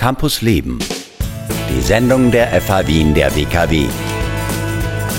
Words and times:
Campus 0.00 0.40
Leben. 0.40 0.78
Die 1.68 1.82
Sendung 1.82 2.30
der 2.30 2.58
FH 2.58 2.86
Wien 2.86 3.12
der 3.12 3.36
WKW. 3.36 3.84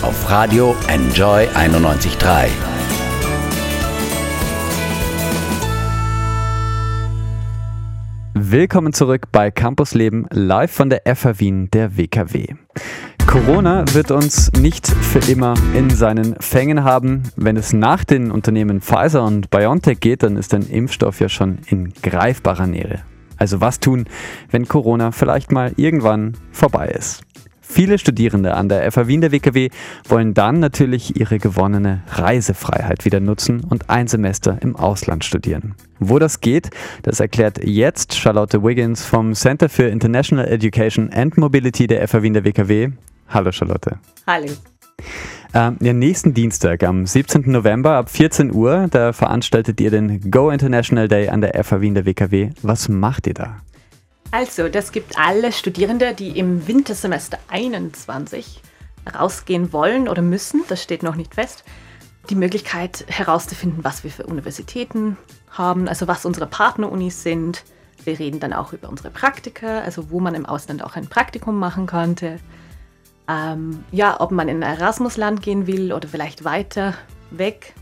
Auf 0.01 0.27
Radio 0.27 0.75
Enjoy 0.87 1.47
91.3. 1.49 2.47
Willkommen 8.33 8.91
zurück 8.91 9.27
bei 9.31 9.51
Campus 9.51 9.93
Leben 9.93 10.25
live 10.31 10.71
von 10.71 10.89
der 10.89 11.03
FH 11.05 11.39
Wien 11.39 11.69
der 11.69 11.95
WKW. 11.95 12.47
Corona 13.27 13.85
wird 13.93 14.09
uns 14.09 14.51
nicht 14.53 14.87
für 14.87 15.31
immer 15.31 15.53
in 15.75 15.91
seinen 15.91 16.35
Fängen 16.39 16.83
haben. 16.83 17.21
Wenn 17.35 17.55
es 17.55 17.71
nach 17.71 18.03
den 18.03 18.31
Unternehmen 18.31 18.81
Pfizer 18.81 19.23
und 19.25 19.51
BioNTech 19.51 19.99
geht, 19.99 20.23
dann 20.23 20.37
ist 20.37 20.55
ein 20.55 20.67
Impfstoff 20.67 21.19
ja 21.19 21.29
schon 21.29 21.59
in 21.67 21.93
greifbarer 22.01 22.65
Nähe. 22.65 23.03
Also 23.41 23.59
was 23.59 23.79
tun, 23.79 24.05
wenn 24.51 24.67
Corona 24.67 25.09
vielleicht 25.09 25.51
mal 25.51 25.73
irgendwann 25.75 26.37
vorbei 26.51 26.89
ist? 26.89 27.23
Viele 27.59 27.97
Studierende 27.97 28.53
an 28.53 28.69
der 28.69 28.91
FA 28.91 29.07
Wien 29.07 29.21
der 29.21 29.31
WKW 29.31 29.69
wollen 30.07 30.35
dann 30.35 30.59
natürlich 30.59 31.19
ihre 31.19 31.39
gewonnene 31.39 32.03
Reisefreiheit 32.07 33.03
wieder 33.03 33.19
nutzen 33.19 33.63
und 33.67 33.89
ein 33.89 34.07
Semester 34.07 34.59
im 34.61 34.75
Ausland 34.75 35.25
studieren. 35.25 35.73
Wo 35.97 36.19
das 36.19 36.41
geht, 36.41 36.69
das 37.01 37.19
erklärt 37.19 37.63
jetzt 37.63 38.13
Charlotte 38.13 38.61
Wiggins 38.61 39.03
vom 39.03 39.33
Center 39.33 39.69
for 39.69 39.85
International 39.85 40.47
Education 40.47 41.09
and 41.11 41.35
Mobility 41.35 41.87
der 41.87 42.07
FA 42.07 42.21
Wien 42.21 42.33
der 42.33 42.45
WKW. 42.45 42.89
Hallo 43.27 43.51
Charlotte. 43.51 43.97
Hallo. 44.27 44.51
Ähm, 45.53 45.77
ja, 45.81 45.91
nächsten 45.91 46.33
Dienstag, 46.33 46.81
am 46.83 47.05
17. 47.05 47.51
November 47.51 47.97
ab 47.97 48.09
14 48.09 48.53
Uhr, 48.53 48.87
da 48.89 49.11
veranstaltet 49.11 49.81
ihr 49.81 49.91
den 49.91 50.31
Go 50.31 50.49
International 50.49 51.09
Day 51.09 51.27
an 51.27 51.41
der 51.41 51.61
FH 51.61 51.81
Wien 51.81 51.93
der 51.93 52.05
WKW. 52.05 52.51
Was 52.61 52.87
macht 52.87 53.27
ihr 53.27 53.33
da? 53.33 53.57
Also, 54.31 54.69
das 54.69 54.93
gibt 54.93 55.17
alle 55.17 55.51
Studierende, 55.51 56.13
die 56.13 56.39
im 56.39 56.69
Wintersemester 56.69 57.37
21 57.49 58.61
rausgehen 59.13 59.73
wollen 59.73 60.07
oder 60.07 60.21
müssen, 60.21 60.61
das 60.69 60.81
steht 60.81 61.03
noch 61.03 61.15
nicht 61.17 61.35
fest, 61.35 61.65
die 62.29 62.35
Möglichkeit 62.35 63.03
herauszufinden, 63.09 63.83
was 63.83 64.05
wir 64.05 64.11
für 64.11 64.27
Universitäten 64.27 65.17
haben, 65.49 65.89
also 65.89 66.07
was 66.07 66.23
unsere 66.23 66.47
Partnerunis 66.47 67.23
sind. 67.23 67.65
Wir 68.05 68.17
reden 68.19 68.39
dann 68.39 68.53
auch 68.53 68.71
über 68.71 68.87
unsere 68.87 69.09
Praktika, 69.09 69.79
also 69.79 70.11
wo 70.11 70.21
man 70.21 70.33
im 70.33 70.45
Ausland 70.45 70.81
auch 70.81 70.95
ein 70.95 71.07
Praktikum 71.07 71.59
machen 71.59 71.87
könnte 71.87 72.39
ähm, 73.31 73.83
ja, 73.91 74.19
ob 74.19 74.31
man 74.31 74.49
in 74.49 74.63
ein 74.63 74.77
Erasmus-Land 74.77 75.41
gehen 75.41 75.67
will 75.67 75.93
oder 75.93 76.07
vielleicht 76.07 76.43
weiter 76.43 76.95
weg. 77.29 77.73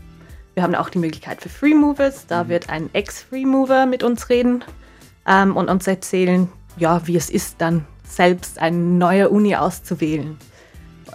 Wir 0.54 0.62
haben 0.62 0.74
auch 0.74 0.90
die 0.90 0.98
Möglichkeit 0.98 1.40
für 1.40 1.48
Free 1.48 1.74
Movers. 1.74 2.26
Da 2.26 2.44
mhm. 2.44 2.48
wird 2.48 2.68
ein 2.70 2.90
Ex-Free 2.92 3.46
Mover 3.46 3.86
mit 3.86 4.02
uns 4.02 4.28
reden 4.28 4.64
ähm, 5.26 5.56
und 5.56 5.68
uns 5.68 5.86
erzählen, 5.86 6.48
ja, 6.76 7.06
wie 7.06 7.16
es 7.16 7.30
ist, 7.30 7.60
dann 7.60 7.84
selbst 8.04 8.58
eine 8.58 8.76
neue 8.76 9.28
Uni 9.28 9.56
auszuwählen. 9.56 10.38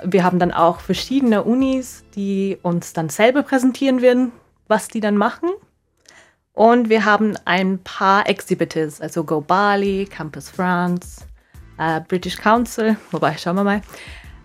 Wir 0.03 0.23
haben 0.23 0.39
dann 0.39 0.51
auch 0.51 0.79
verschiedene 0.81 1.43
Unis, 1.43 2.03
die 2.15 2.57
uns 2.61 2.93
dann 2.93 3.09
selber 3.09 3.43
präsentieren 3.43 4.01
werden, 4.01 4.33
was 4.67 4.89
die 4.89 4.99
dann 4.99 5.15
machen. 5.15 5.49
Und 6.51 6.89
wir 6.89 7.05
haben 7.05 7.35
ein 7.45 7.79
paar 7.79 8.27
Exhibitors, 8.27 9.01
also 9.01 9.23
Go 9.23 9.41
Bali, 9.41 10.07
Campus 10.09 10.49
France, 10.49 11.21
äh, 11.77 12.01
British 12.01 12.37
Council, 12.37 12.97
wobei 13.11 13.37
schauen 13.37 13.55
wir 13.57 13.63
mal, 13.63 13.81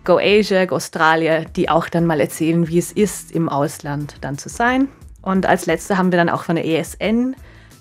Go 0.03 0.17
Asia, 0.17 0.65
Go 0.65 0.75
Australia, 0.75 1.45
die 1.45 1.69
auch 1.69 1.89
dann 1.89 2.05
mal 2.05 2.19
erzählen, 2.19 2.67
wie 2.67 2.77
es 2.79 2.91
ist, 2.91 3.31
im 3.31 3.49
Ausland 3.49 4.15
dann 4.21 4.37
zu 4.37 4.49
sein. 4.49 4.87
Und 5.21 5.45
als 5.45 5.65
letzte 5.65 5.97
haben 5.97 6.11
wir 6.11 6.17
dann 6.17 6.29
auch 6.29 6.43
von 6.43 6.55
der 6.55 6.65
ESN 6.65 7.35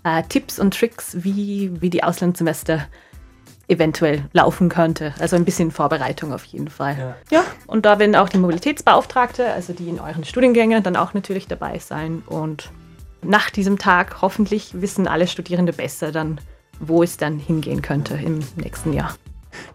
äh, 0.04 0.22
Tipps 0.28 0.58
und 0.58 0.78
Tricks, 0.78 1.16
wie, 1.20 1.70
wie 1.80 1.90
die 1.90 2.04
Auslandssemester 2.04 2.86
eventuell 3.68 4.24
laufen 4.32 4.68
könnte. 4.68 5.14
Also 5.20 5.36
ein 5.36 5.44
bisschen 5.44 5.70
Vorbereitung 5.70 6.32
auf 6.32 6.44
jeden 6.44 6.68
Fall. 6.68 7.16
Ja. 7.30 7.38
ja, 7.38 7.44
und 7.66 7.86
da 7.86 7.98
werden 7.98 8.16
auch 8.16 8.28
die 8.28 8.38
Mobilitätsbeauftragte, 8.38 9.46
also 9.52 9.72
die 9.72 9.88
in 9.88 10.00
euren 10.00 10.24
Studiengängen, 10.24 10.82
dann 10.82 10.96
auch 10.96 11.14
natürlich 11.14 11.46
dabei 11.46 11.78
sein. 11.78 12.22
Und 12.26 12.70
nach 13.22 13.50
diesem 13.50 13.78
Tag 13.78 14.22
hoffentlich 14.22 14.80
wissen 14.80 15.06
alle 15.06 15.28
Studierende 15.28 15.72
besser 15.72 16.10
dann, 16.10 16.40
wo 16.80 17.02
es 17.02 17.16
dann 17.16 17.38
hingehen 17.38 17.80
könnte 17.80 18.14
im 18.14 18.40
nächsten 18.56 18.92
Jahr. 18.92 19.14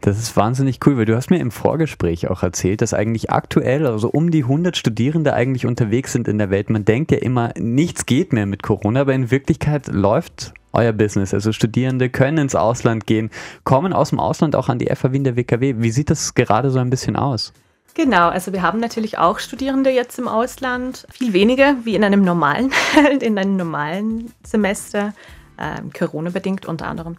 Das 0.06 0.20
ist 0.20 0.38
wahnsinnig 0.38 0.82
cool, 0.86 1.00
weil 1.00 1.06
du 1.06 1.16
hast 1.16 1.32
mir 1.32 1.40
im 1.40 1.50
Vorgespräch 1.50 2.30
auch 2.30 2.44
erzählt, 2.44 2.84
dass 2.84 2.94
eigentlich 2.94 3.32
aktuell 3.32 3.88
also 3.88 4.08
um 4.08 4.30
die 4.30 4.44
100 4.44 4.78
Studierende 4.78 5.34
eigentlich 5.34 5.66
unterwegs 5.66 6.12
sind 6.12 6.28
in 6.28 6.38
der 6.38 6.52
Welt. 6.52 6.70
Man 6.70 6.86
denkt 6.86 7.10
ja 7.10 7.18
immer, 7.18 7.54
nichts 7.58 8.06
geht 8.06 8.32
mehr 8.32 8.46
mit 8.46 8.62
Corona, 8.62 9.02
aber 9.02 9.16
in 9.16 9.32
Wirklichkeit 9.32 9.88
läuft 9.88 10.54
euer 10.74 10.94
Business. 10.94 11.34
Also 11.34 11.52
Studierende 11.52 12.12
können 12.12 12.38
ins 12.38 12.54
Ausland 12.54 13.08
gehen, 13.08 13.32
kommen 13.64 13.94
aus 13.94 14.12
dem 14.12 14.20
Ausland 14.20 14.56
auch 14.56 14.70
an 14.70 14.78
die 14.78 14.96
FH 14.96 15.12
Wien 15.12 15.24
der 15.24 15.38
WKW. 15.38 15.78
Wie 15.80 15.90
sieht 15.90 16.12
das 16.12 16.36
gerade 16.36 16.70
so 16.70 16.78
ein 16.78 16.92
bisschen 16.92 17.16
aus? 17.16 17.52
Genau, 17.96 18.30
also 18.30 18.54
wir 18.54 18.62
haben 18.62 18.80
natürlich 18.80 19.18
auch 19.18 19.40
Studierende 19.40 19.90
jetzt 19.90 20.20
im 20.20 20.28
Ausland, 20.28 21.08
viel 21.10 21.34
weniger 21.34 21.78
wie 21.84 21.96
in 21.96 22.04
einem 22.04 22.24
normalen, 22.24 22.72
in 23.22 23.40
einem 23.40 23.56
normalen 23.56 24.32
Semester, 24.44 25.16
äh, 25.58 25.82
Corona-bedingt 25.98 26.68
unter 26.68 26.86
anderem. 26.86 27.18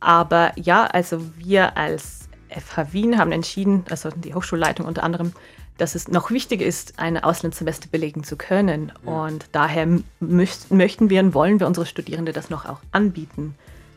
Aber 0.00 0.52
ja, 0.56 0.84
also 0.84 1.20
wir 1.36 1.76
als 1.76 2.28
FH 2.48 2.92
Wien 2.92 3.18
haben 3.18 3.32
entschieden, 3.32 3.84
also 3.90 4.10
die 4.10 4.34
Hochschulleitung 4.34 4.86
unter 4.86 5.02
anderem, 5.02 5.32
dass 5.78 5.94
es 5.94 6.08
noch 6.08 6.30
wichtig 6.30 6.62
ist, 6.62 6.98
eine 6.98 7.24
Auslandssemester 7.24 7.88
belegen 7.90 8.24
zu 8.24 8.36
können. 8.36 8.92
Und 9.04 9.46
daher 9.52 9.86
möchten 10.20 11.10
wir 11.10 11.20
und 11.20 11.34
wollen 11.34 11.60
wir 11.60 11.66
unsere 11.66 11.86
Studierende 11.86 12.32
das 12.32 12.50
noch 12.50 12.64
auch 12.64 12.80
anbieten. 12.92 13.54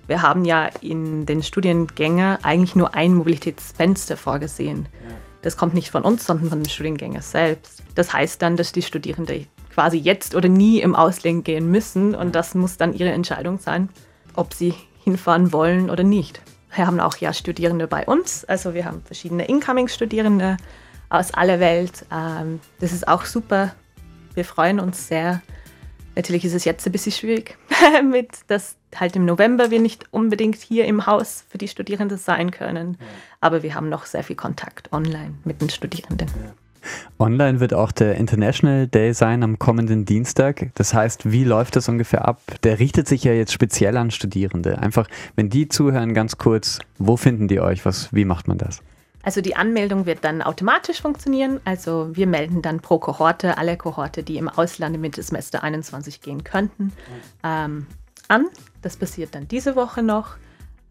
Wir 0.08 0.22
haben 0.22 0.44
ja 0.44 0.70
in 0.82 1.26
den 1.26 1.44
Studiengängen 1.44 2.44
eigentlich 2.44 2.76
nur 2.76 2.96
ein 2.96 3.14
Mobilitätsfenster 3.14 4.18
vorgesehen. 4.18 4.88
Das 5.42 5.56
kommt 5.56 5.74
nicht 5.74 5.92
von 5.92 6.04
uns, 6.04 6.26
sondern 6.26 6.50
von 6.50 6.64
den 6.64 6.70
Studiengängen 6.70 7.22
selbst. 7.22 7.84
Das 7.96 8.12
heißt 8.12 8.42
dann, 8.42 8.58
dass 8.58 8.72
die 8.72 8.82
Studierenden 8.82 9.48
quasi 9.74 9.98
jetzt 9.98 10.36
oder 10.36 10.50
nie 10.50 10.82
im 10.82 10.96
Ausland 10.96 11.46
gehen 11.46 11.72
müssen 11.72 12.16
und 12.16 12.36
das 12.36 12.56
muss 12.56 12.76
dann 12.76 12.94
ihre 12.94 13.12
Entscheidung 13.12 13.60
sein, 13.60 13.88
ob 14.34 14.54
sie 14.54 14.74
hinfahren 15.10 15.52
wollen 15.52 15.90
oder 15.90 16.04
nicht. 16.04 16.42
Wir 16.76 16.86
haben 16.86 17.00
auch 17.00 17.18
ja 17.18 17.34
Studierende 17.34 17.88
bei 17.88 18.06
uns, 18.06 18.46
also 18.46 18.74
wir 18.74 18.86
haben 18.86 19.02
verschiedene 19.04 19.48
Incoming-Studierende 19.48 20.58
aus 21.10 21.34
aller 21.34 21.60
Welt. 21.60 22.06
Ähm, 22.12 22.60
das 22.80 22.94
ist 22.94 23.08
auch 23.08 23.26
super. 23.26 23.74
Wir 24.36 24.46
freuen 24.46 24.80
uns 24.80 25.08
sehr. 25.08 25.42
Natürlich 26.16 26.46
ist 26.46 26.54
es 26.54 26.66
jetzt 26.66 26.86
ein 26.86 26.92
bisschen 26.92 27.12
schwierig, 27.12 27.58
mit 28.04 28.30
dass 28.48 28.76
halt 28.96 29.16
im 29.16 29.26
November 29.26 29.72
wir 29.72 29.80
nicht 29.80 30.06
unbedingt 30.12 30.58
hier 30.58 30.86
im 30.86 31.06
Haus 31.06 31.44
für 31.50 31.58
die 31.58 31.68
Studierenden 31.68 32.18
sein 32.18 32.52
können. 32.52 32.98
Aber 33.42 33.64
wir 33.64 33.74
haben 33.74 33.90
noch 33.90 34.06
sehr 34.06 34.24
viel 34.24 34.36
Kontakt 34.36 34.92
online 34.94 35.36
mit 35.44 35.62
den 35.62 35.70
Studierenden. 35.70 36.30
Online 37.20 37.60
wird 37.60 37.74
auch 37.74 37.92
der 37.92 38.16
International 38.16 38.88
Day 38.88 39.14
sein 39.14 39.44
am 39.44 39.60
kommenden 39.60 40.06
Dienstag. 40.06 40.72
Das 40.76 40.94
heißt, 40.94 41.32
wie 41.32 41.44
läuft 41.44 41.76
das 41.76 41.90
ungefähr 41.90 42.28
ab? 42.28 42.42
Der 42.64 42.80
richtet 42.80 43.08
sich 43.08 43.24
ja 43.24 43.34
jetzt 43.34 43.54
speziell 43.54 43.98
an 43.98 44.12
Studierende. 44.12 44.80
Einfach, 44.80 45.08
wenn 45.36 45.50
die 45.50 45.68
zuhören, 45.68 46.14
ganz 46.14 46.38
kurz, 46.38 46.80
wo 46.98 47.18
finden 47.18 47.48
die 47.48 47.60
euch? 47.60 47.86
Was, 47.86 48.14
wie 48.14 48.26
macht 48.26 48.48
man 48.48 48.58
das? 48.58 48.82
Also 49.22 49.42
die 49.42 49.56
Anmeldung 49.56 50.06
wird 50.06 50.24
dann 50.24 50.42
automatisch 50.42 51.02
funktionieren. 51.02 51.60
Also 51.66 52.10
wir 52.14 52.26
melden 52.26 52.62
dann 52.62 52.80
pro 52.80 53.00
Kohorte 53.00 53.58
alle 53.58 53.78
Kohorte, 53.78 54.24
die 54.24 54.38
im 54.38 54.48
Ausland 54.48 54.96
im 54.96 55.12
Semester 55.12 55.64
21 55.64 56.22
gehen 56.22 56.44
könnten, 56.44 56.94
ähm, 57.44 57.86
an. 58.28 58.48
Das 58.82 58.96
passiert 58.96 59.36
dann 59.36 59.48
diese 59.48 59.76
Woche 59.76 60.04
noch. 60.04 60.38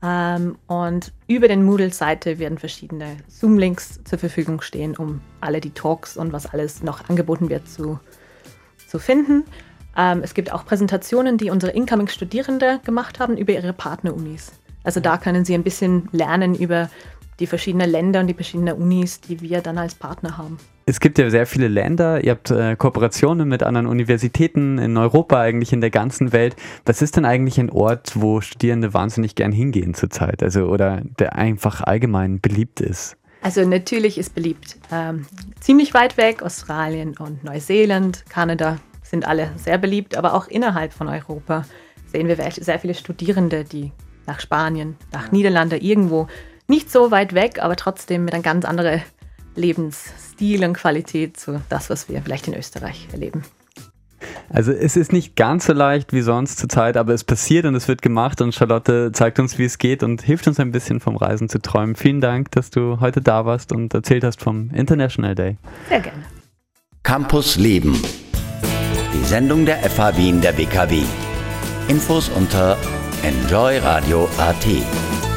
Ähm, 0.03 0.57
und 0.67 1.13
über 1.27 1.49
den 1.49 1.65
Moodle-Seite 1.65 2.39
werden 2.39 2.59
verschiedene 2.59 3.17
Zoom-Links 3.27 4.01
zur 4.05 4.19
Verfügung 4.19 4.61
stehen, 4.61 4.97
um 4.97 5.21
alle 5.41 5.61
die 5.61 5.71
Talks 5.71 6.17
und 6.17 6.33
was 6.33 6.47
alles 6.47 6.83
noch 6.83 7.09
angeboten 7.09 7.49
wird 7.49 7.69
zu, 7.69 7.99
zu 8.87 8.99
finden. 8.99 9.45
Ähm, 9.97 10.21
es 10.23 10.35
gibt 10.35 10.53
auch 10.53 10.65
Präsentationen, 10.65 11.37
die 11.37 11.51
unsere 11.51 11.73
Incoming-Studierende 11.73 12.81
gemacht 12.85 13.19
haben 13.19 13.37
über 13.37 13.53
ihre 13.53 13.73
Partnerunis. 13.73 14.53
Also 14.85 15.01
da 15.01 15.19
können 15.19 15.45
sie 15.45 15.55
ein 15.55 15.65
bisschen 15.65 16.09
lernen 16.13 16.55
über 16.55 16.89
die 17.41 17.47
verschiedenen 17.47 17.91
Länder 17.91 18.21
und 18.21 18.27
die 18.27 18.35
verschiedenen 18.35 18.77
Unis, 18.77 19.21
die 19.21 19.41
wir 19.41 19.61
dann 19.61 19.79
als 19.79 19.95
Partner 19.95 20.37
haben. 20.37 20.59
Es 20.87 21.01
gibt 21.01 21.19
ja 21.19 21.29
sehr 21.29 21.47
viele 21.47 21.69
Länder, 21.69 22.25
ihr 22.25 22.31
habt 22.31 22.51
äh, 22.51 22.75
Kooperationen 22.75 23.47
mit 23.47 23.63
anderen 23.63 23.87
Universitäten 23.87 24.79
in 24.79 24.97
Europa, 24.97 25.39
eigentlich 25.41 25.73
in 25.73 25.81
der 25.81 25.91
ganzen 25.91 26.33
Welt. 26.33 26.57
Was 26.87 27.03
ist 27.03 27.17
denn 27.17 27.27
eigentlich 27.27 27.61
ein 27.61 27.71
Ort, 27.71 28.13
wo 28.15 28.41
Studierende 28.41 28.95
wahnsinnig 28.95 29.35
gern 29.35 29.53
hingehen 29.53 29.95
zurzeit? 29.95 30.43
Also 30.43 30.67
oder 30.67 31.03
der 31.19 31.37
einfach 31.37 31.83
allgemein 31.83 32.41
beliebt 32.41 32.81
ist? 32.81 33.17
Also 33.43 33.67
natürlich 33.67 34.19
ist 34.19 34.35
beliebt. 34.35 34.79
Ähm, 34.91 35.27
ziemlich 35.61 35.95
weit 35.95 36.17
weg, 36.17 36.43
Australien 36.43 37.17
und 37.19 37.45
Neuseeland, 37.45 38.25
Kanada 38.29 38.79
sind 39.03 39.27
alle 39.27 39.53
sehr 39.57 39.79
beliebt, 39.79 40.17
aber 40.17 40.35
auch 40.35 40.49
innerhalb 40.49 40.93
von 40.93 41.09
Europa 41.09 41.65
sehen 42.07 42.29
wir 42.29 42.37
sehr 42.37 42.79
viele 42.79 42.95
Studierende, 42.95 43.65
die 43.65 43.93
nach 44.27 44.41
Spanien, 44.41 44.97
nach 45.13 45.33
Niederlande 45.33 45.77
irgendwo 45.77 46.29
nicht 46.69 46.93
so 46.93 47.11
weit 47.11 47.35
weg, 47.35 47.61
aber 47.61 47.77
trotzdem 47.77 48.25
mit 48.25 48.35
einem 48.35 48.43
ganz 48.43 48.65
anderen 48.65 49.03
Lebensstil 49.57 50.65
und 50.65 50.75
Qualität 50.75 51.39
zu 51.39 51.61
das, 51.69 51.91
was 51.91 52.09
wir 52.09 52.23
vielleicht 52.23 52.47
in 52.47 52.55
Österreich 52.55 53.09
erleben. 53.13 53.43
Also 54.51 54.73
es 54.73 54.97
ist 54.97 55.13
nicht 55.13 55.37
ganz 55.37 55.67
so 55.67 55.73
leicht 55.73 56.13
wie 56.13 56.23
sonst 56.23 56.59
zur 56.59 56.69
Zeit, 56.69 56.97
aber 56.97 57.13
es 57.13 57.23
passiert 57.23 57.67
und 57.67 57.75
es 57.75 57.87
wird 57.87 58.03
gemacht 58.03 58.41
und 58.41 58.55
Charlotte 58.55 59.13
zeigt 59.13 59.39
uns, 59.39 59.59
wie 59.59 59.65
es 59.65 59.79
geht 59.79 60.03
und 60.03 60.23
hilft 60.23 60.49
uns 60.49 60.59
ein 60.59 60.73
bisschen 60.73 61.01
vom 61.01 61.17
Reisen 61.17 61.49
zu 61.49 61.61
träumen. 61.61 61.97
Vielen 61.97 62.21
Dank, 62.21 62.51
dass 62.53 62.71
du 62.71 62.99
heute 63.01 63.21
da 63.21 63.45
warst 63.45 63.73
und 63.73 63.93
erzählt 63.93 64.25
hast 64.25 64.41
vom 64.41 64.71
International 64.71 65.35
Day. 65.35 65.59
Sehr 65.89 66.01
gerne. 66.01 66.23
Campus 67.03 67.57
Leben. 67.57 68.01
Die 69.15 69.25
Sendung 69.25 69.67
der 69.67 69.79
FH 69.79 70.17
Wien 70.17 70.41
der 70.41 70.57
WKW. 70.57 71.03
Infos 71.89 72.31
unter 72.31 72.77
enjoyradio.at. 73.23 75.28